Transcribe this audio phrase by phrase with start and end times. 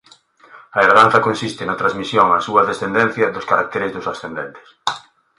[0.75, 4.67] A herdanza consiste na transmisión á súa descendencia dos caracteres dos ascendentes.